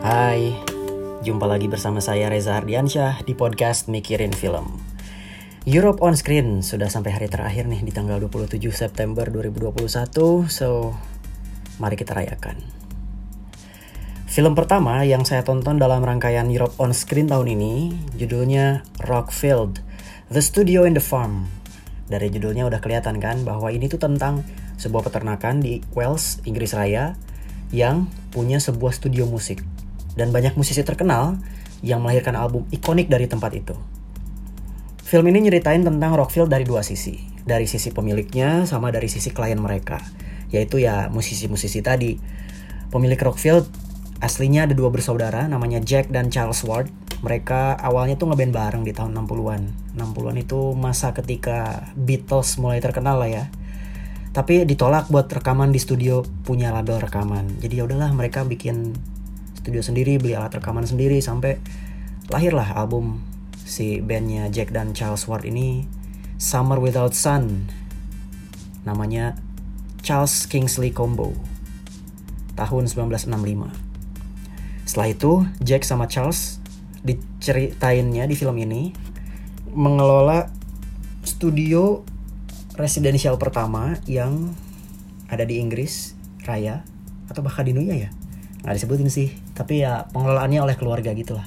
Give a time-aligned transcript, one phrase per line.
[0.00, 0.56] Hai,
[1.20, 4.80] jumpa lagi bersama saya Reza Ardiansyah di podcast Mikirin Film.
[5.68, 9.76] Europe on Screen sudah sampai hari terakhir nih di tanggal 27 September 2021,
[10.48, 10.96] so
[11.76, 12.64] mari kita rayakan.
[14.24, 19.84] Film pertama yang saya tonton dalam rangkaian Europe on Screen tahun ini judulnya Rockfield,
[20.32, 21.52] The Studio in the Farm.
[22.08, 24.48] Dari judulnya udah kelihatan kan bahwa ini tuh tentang
[24.80, 27.20] sebuah peternakan di Wales, Inggris Raya
[27.68, 29.60] yang punya sebuah studio musik
[30.20, 31.40] dan banyak musisi terkenal
[31.80, 33.72] yang melahirkan album ikonik dari tempat itu.
[35.00, 39.58] Film ini nyeritain tentang Rockfield dari dua sisi, dari sisi pemiliknya sama dari sisi klien
[39.58, 39.98] mereka,
[40.52, 42.14] yaitu ya musisi-musisi tadi.
[42.92, 43.66] Pemilik Rockfield
[44.20, 46.92] aslinya ada dua bersaudara namanya Jack dan Charles Ward.
[47.20, 49.62] Mereka awalnya tuh ngeband bareng di tahun 60-an.
[49.98, 53.44] 60-an itu masa ketika Beatles mulai terkenal lah ya.
[54.30, 57.58] Tapi ditolak buat rekaman di studio punya label rekaman.
[57.58, 58.94] Jadi ya udahlah mereka bikin
[59.60, 61.60] studio sendiri beli alat rekaman sendiri sampai
[62.32, 63.20] lahirlah album
[63.62, 65.84] si bandnya Jack dan Charles Ward ini
[66.40, 67.68] Summer Without Sun.
[68.88, 69.36] Namanya
[70.00, 71.36] Charles Kingsley Combo
[72.56, 73.90] tahun 1965
[74.90, 76.58] setelah itu Jack sama Charles
[77.06, 78.90] diceritainnya di film ini
[79.70, 80.50] mengelola
[81.22, 82.02] studio
[82.74, 84.50] residensial pertama yang
[85.30, 86.82] ada di Inggris Raya
[87.30, 88.10] atau bahkan di Nuya ya?
[88.66, 91.44] Nggak disebutin sih tapi ya pengelolaannya oleh keluarga gitulah.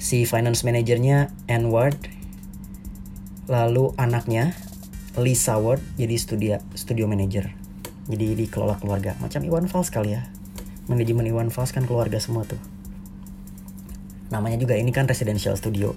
[0.00, 2.00] Si finance manajernya Anne Ward
[3.44, 4.56] lalu anaknya
[5.20, 7.52] Lisa Ward jadi studio studio manager.
[8.08, 9.20] Jadi dikelola keluarga.
[9.20, 10.24] Macam Iwan Fals kali ya.
[10.88, 12.60] Manajemen Iwan Fals kan keluarga semua tuh.
[14.32, 15.92] Namanya juga ini kan residential studio.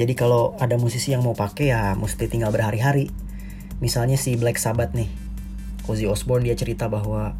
[0.00, 3.12] Jadi kalau ada musisi yang mau pakai ya mesti tinggal berhari-hari.
[3.84, 5.12] Misalnya si Black Sabbath nih.
[5.84, 7.36] Ozzy Osbourne dia cerita bahwa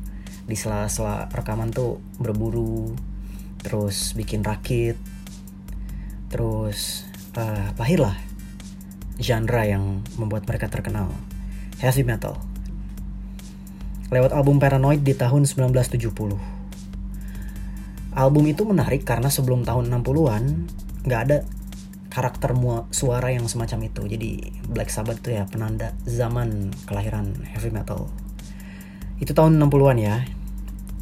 [0.50, 2.90] di sela-sela rekaman tuh berburu
[3.62, 4.98] terus bikin rakit
[6.26, 7.06] terus
[7.38, 8.18] uh, lahirlah
[9.20, 11.14] genre yang membuat mereka terkenal.
[11.78, 12.40] Heavy metal.
[14.10, 16.60] Lewat album Paranoid di tahun 1970
[18.10, 20.44] album itu menarik karena sebelum tahun 60-an
[21.06, 21.46] nggak ada
[22.10, 24.02] karakter mua, suara yang semacam itu.
[24.10, 24.30] Jadi
[24.66, 28.10] Black Sabbath tuh ya penanda zaman kelahiran heavy metal.
[29.22, 30.26] Itu tahun 60-an ya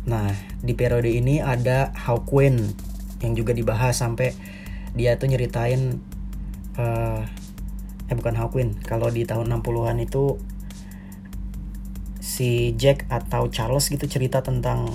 [0.09, 0.33] Nah,
[0.65, 2.73] di periode ini ada Hawkwind
[3.21, 4.33] yang juga dibahas sampai
[4.97, 6.01] dia tuh nyeritain
[6.81, 7.23] uh,
[8.09, 8.81] eh bukan Hawkwind.
[8.89, 10.41] Kalau di tahun 60-an itu
[12.25, 14.89] si Jack atau Charles gitu cerita tentang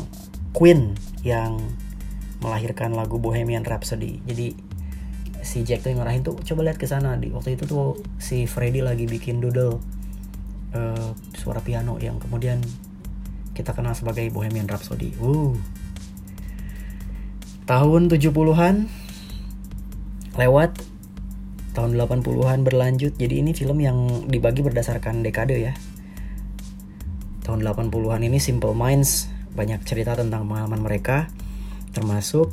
[0.50, 1.62] Queen yang
[2.42, 4.26] melahirkan lagu Bohemian Rhapsody.
[4.26, 4.58] Jadi
[5.46, 8.82] si Jack tuh ngarahin tuh coba lihat ke sana di waktu itu tuh si Freddy
[8.82, 9.78] lagi bikin doodle
[10.74, 12.64] uh, suara piano yang kemudian
[13.54, 15.14] kita kenal sebagai Bohemian Rhapsody.
[15.22, 15.54] Uh.
[17.64, 18.92] Tahun 70-an
[20.36, 20.72] lewat
[21.74, 23.14] tahun 80-an berlanjut.
[23.18, 25.74] Jadi ini film yang dibagi berdasarkan dekade ya.
[27.44, 31.30] Tahun 80-an ini Simple Minds banyak cerita tentang pengalaman mereka
[31.94, 32.50] termasuk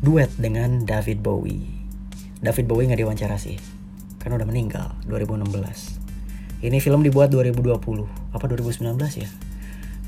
[0.00, 1.66] duet dengan David Bowie.
[2.40, 3.58] David Bowie nggak diwawancara sih,
[4.22, 6.64] karena udah meninggal 2016.
[6.64, 9.28] Ini film dibuat 2020, apa 2019 ya?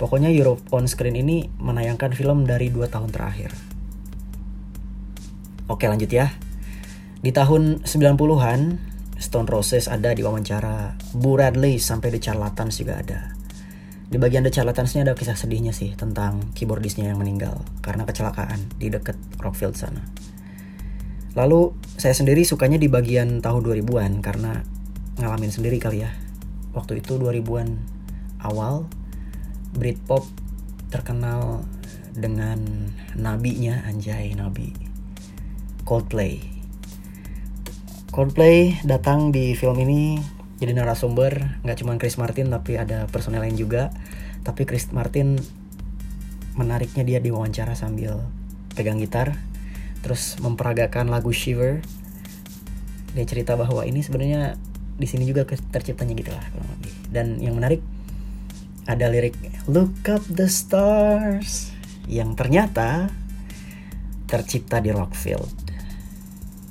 [0.01, 3.53] Pokoknya Europe on Screen ini menayangkan film dari dua tahun terakhir.
[5.71, 6.33] Oke lanjut ya.
[7.23, 8.61] Di tahun 90-an,
[9.23, 10.99] Stone Roses ada di wawancara.
[11.15, 13.31] Bu Radley sampai The Charlatans juga ada.
[14.11, 18.75] Di bagian The Charlatans ini ada kisah sedihnya sih tentang keyboardisnya yang meninggal karena kecelakaan
[18.77, 20.05] di dekat Rockfield sana.
[21.33, 24.61] Lalu saya sendiri sukanya di bagian tahun 2000-an karena
[25.17, 26.13] ngalamin sendiri kali ya.
[26.77, 27.81] Waktu itu 2000-an
[28.45, 28.91] awal
[29.73, 30.29] Britpop
[30.93, 31.65] terkenal
[32.13, 32.61] dengan
[33.17, 34.73] nabinya anjay nabi.
[35.89, 36.45] Coldplay.
[38.13, 40.21] Coldplay datang di film ini
[40.61, 43.91] jadi narasumber nggak cuma Chris Martin tapi ada personel lain juga.
[44.45, 45.41] Tapi Chris Martin
[46.53, 48.21] menariknya dia diwawancara sambil
[48.77, 49.41] pegang gitar
[50.05, 51.81] terus memperagakan lagu Shiver.
[53.17, 54.61] Dia cerita bahwa ini sebenarnya
[54.97, 56.45] di sini juga terciptanya gitu lah
[57.13, 57.81] dan yang menarik
[58.87, 59.39] ada lirik
[59.71, 61.71] Look up the stars
[62.11, 63.13] yang ternyata
[64.27, 65.53] tercipta di Rockfield.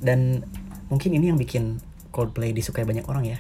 [0.02, 0.44] Dan
[0.92, 1.80] mungkin ini yang bikin
[2.12, 3.40] Coldplay disukai banyak orang ya.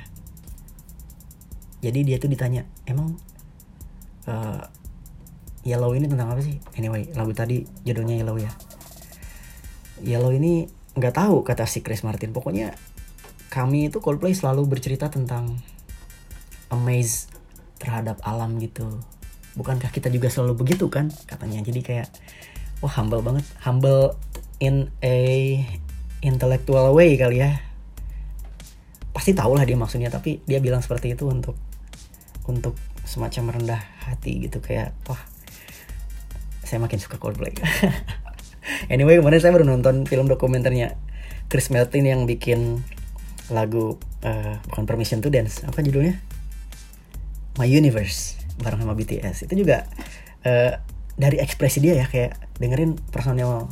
[1.82, 3.18] Jadi dia tuh ditanya, emang
[4.30, 4.64] uh,
[5.66, 6.62] Yellow ini tentang apa sih?
[6.78, 8.54] Anyway, lagu tadi judulnya Yellow ya.
[10.02, 12.32] Yellow ini nggak tahu kata si Chris Martin.
[12.32, 12.78] Pokoknya
[13.52, 15.60] kami itu Coldplay selalu bercerita tentang
[16.72, 17.28] amaze
[17.82, 18.86] terhadap alam gitu.
[19.58, 21.10] Bukankah kita juga selalu begitu kan?
[21.26, 21.66] Katanya.
[21.66, 22.08] Jadi kayak
[22.86, 23.44] wah humble banget.
[23.66, 24.14] Humble
[24.62, 25.18] in a
[26.22, 27.58] intellectual way kali ya.
[29.12, 31.58] Pasti tahu lah dia maksudnya tapi dia bilang seperti itu untuk
[32.46, 34.62] untuk semacam merendah hati gitu.
[34.62, 35.20] Kayak wah
[36.62, 37.58] saya makin suka Coldplay.
[38.94, 40.94] Anyway kemarin saya baru nonton film dokumenternya
[41.50, 42.86] Chris Martin yang bikin
[43.50, 45.66] lagu uh, bukan Permission to Dance.
[45.66, 46.22] Apa judulnya
[47.60, 49.90] My Universe bareng sama BTS itu juga
[50.46, 50.78] uh,
[51.18, 53.72] dari ekspresi dia ya kayak dengerin personel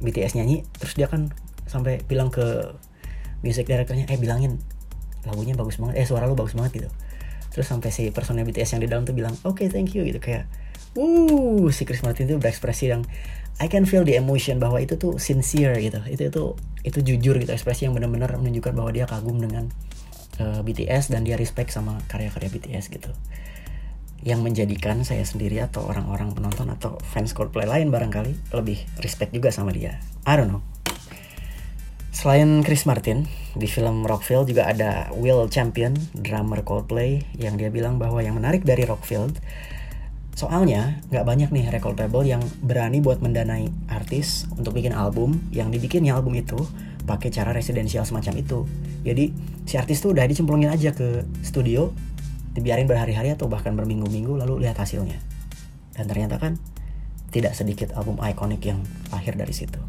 [0.00, 1.28] BTS nyanyi terus dia kan
[1.68, 2.74] sampai bilang ke
[3.44, 4.58] music directornya eh bilangin
[5.28, 6.90] lagunya bagus banget eh suara lu bagus banget gitu.
[7.50, 10.22] Terus sampai si personel BTS yang di dalam tuh bilang oke okay, thank you gitu
[10.22, 10.48] kayak
[10.96, 13.04] uh si Chris Martin itu berekspresi yang
[13.60, 16.00] I can feel the emotion bahwa itu tuh sincere gitu.
[16.08, 16.42] Itu itu
[16.80, 19.68] itu jujur gitu ekspresi yang benar-benar menunjukkan bahwa dia kagum dengan
[20.40, 23.12] eh, BTS dan dia respect sama karya-karya BTS gitu
[24.20, 29.48] yang menjadikan saya sendiri atau orang-orang penonton atau fans Coldplay lain barangkali lebih respect juga
[29.48, 29.96] sama dia.
[30.28, 30.60] I don't know.
[32.12, 33.24] Selain Chris Martin,
[33.56, 38.60] di film Rockfield juga ada Will Champion, drummer Coldplay, yang dia bilang bahwa yang menarik
[38.60, 39.40] dari Rockfield,
[40.36, 45.72] soalnya nggak banyak nih record label yang berani buat mendanai artis untuk bikin album, yang
[45.72, 46.60] dibikinnya album itu
[47.10, 48.58] pakai cara residensial semacam itu.
[49.02, 49.34] Jadi
[49.66, 51.90] si artis tuh udah dicemplungin aja ke studio,
[52.54, 55.18] dibiarin berhari-hari atau bahkan berminggu-minggu lalu lihat hasilnya.
[55.98, 56.54] Dan ternyata kan
[57.34, 58.78] tidak sedikit album ikonik yang
[59.10, 59.82] lahir dari situ.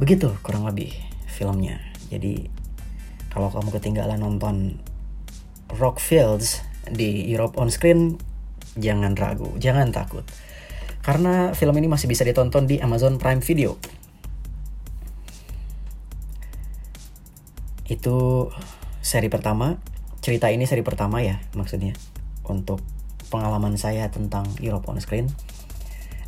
[0.00, 0.96] Begitu kurang lebih
[1.28, 1.76] filmnya.
[2.08, 2.48] Jadi
[3.28, 4.80] kalau kamu ketinggalan nonton
[5.70, 8.16] Rockfields di Europe on screen,
[8.80, 10.24] jangan ragu, jangan takut.
[11.00, 13.76] Karena film ini masih bisa ditonton di Amazon Prime Video.
[18.00, 18.48] Itu
[19.04, 19.76] seri pertama,
[20.24, 21.92] cerita ini seri pertama ya maksudnya
[22.48, 22.80] untuk
[23.28, 25.28] pengalaman saya tentang Europe on screen.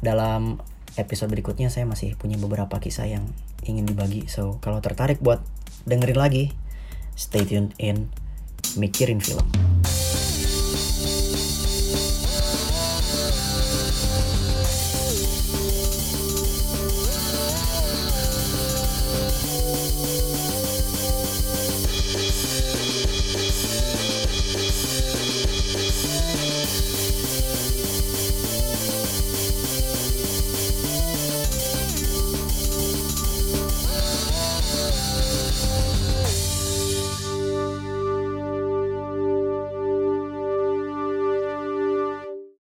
[0.05, 0.61] Dalam
[1.01, 3.25] episode berikutnya saya masih punya beberapa kisah yang
[3.65, 4.29] ingin dibagi.
[4.29, 5.41] So, kalau tertarik buat
[5.89, 6.53] dengerin lagi,
[7.17, 8.13] stay tuned in
[8.77, 9.49] Mikirin Film.